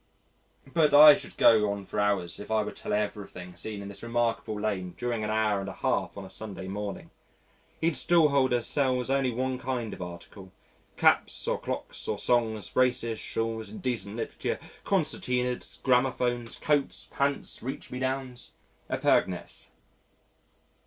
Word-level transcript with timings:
But 0.73 0.95
I 0.95 1.13
should 1.13 1.37
go 1.37 1.71
on 1.71 1.85
for 1.85 1.99
hours 1.99 2.39
if 2.39 2.49
I 2.49 2.63
were 2.63 2.71
to 2.71 2.81
tell 2.81 2.91
everything 2.93 3.55
seen 3.55 3.83
in 3.83 3.87
this 3.87 4.01
remarkable 4.01 4.59
lane 4.59 4.95
during 4.97 5.23
an 5.23 5.29
hour 5.29 5.59
and 5.59 5.69
a 5.69 5.73
half 5.73 6.17
on 6.17 6.25
a 6.25 6.29
Sunday 6.31 6.67
morning. 6.67 7.11
Each 7.83 7.97
stall 7.97 8.29
holder 8.29 8.63
sells 8.63 9.11
only 9.11 9.29
one 9.29 9.59
kind 9.59 9.93
of 9.93 10.01
article 10.01 10.51
caps 10.97 11.47
or 11.47 11.59
clocks 11.59 12.07
or 12.07 12.17
songs, 12.17 12.67
braces, 12.71 13.19
shawls, 13.19 13.69
indecent 13.69 14.15
literature, 14.15 14.59
concertinas, 14.83 15.77
gramophones, 15.83 16.55
coats, 16.55 17.07
pants, 17.11 17.61
reach 17.61 17.91
me 17.91 17.99
downs, 17.99 18.53
epergnes. 18.89 19.67